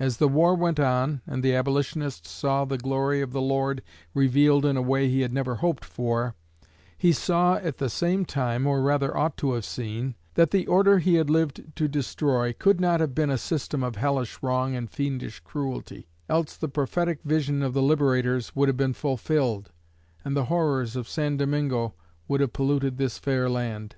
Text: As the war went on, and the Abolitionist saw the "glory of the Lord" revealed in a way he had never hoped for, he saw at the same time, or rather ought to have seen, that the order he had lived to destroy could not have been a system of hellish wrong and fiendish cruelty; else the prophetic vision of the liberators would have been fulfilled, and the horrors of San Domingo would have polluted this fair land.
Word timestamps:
As 0.00 0.16
the 0.16 0.26
war 0.26 0.56
went 0.56 0.80
on, 0.80 1.20
and 1.24 1.40
the 1.40 1.54
Abolitionist 1.54 2.26
saw 2.26 2.64
the 2.64 2.78
"glory 2.78 3.20
of 3.20 3.30
the 3.30 3.40
Lord" 3.40 3.80
revealed 4.12 4.64
in 4.66 4.76
a 4.76 4.82
way 4.82 5.08
he 5.08 5.20
had 5.20 5.32
never 5.32 5.54
hoped 5.54 5.84
for, 5.84 6.34
he 6.98 7.12
saw 7.12 7.54
at 7.58 7.76
the 7.78 7.88
same 7.88 8.24
time, 8.24 8.66
or 8.66 8.82
rather 8.82 9.16
ought 9.16 9.36
to 9.36 9.52
have 9.52 9.64
seen, 9.64 10.16
that 10.34 10.50
the 10.50 10.66
order 10.66 10.98
he 10.98 11.14
had 11.14 11.30
lived 11.30 11.62
to 11.76 11.86
destroy 11.86 12.52
could 12.52 12.80
not 12.80 12.98
have 12.98 13.14
been 13.14 13.30
a 13.30 13.38
system 13.38 13.84
of 13.84 13.94
hellish 13.94 14.42
wrong 14.42 14.74
and 14.74 14.90
fiendish 14.90 15.38
cruelty; 15.44 16.08
else 16.28 16.56
the 16.56 16.66
prophetic 16.66 17.22
vision 17.22 17.62
of 17.62 17.72
the 17.72 17.80
liberators 17.80 18.56
would 18.56 18.68
have 18.68 18.76
been 18.76 18.92
fulfilled, 18.94 19.70
and 20.24 20.34
the 20.36 20.46
horrors 20.46 20.96
of 20.96 21.08
San 21.08 21.36
Domingo 21.36 21.94
would 22.26 22.40
have 22.40 22.52
polluted 22.52 22.96
this 22.96 23.16
fair 23.16 23.48
land. 23.48 23.94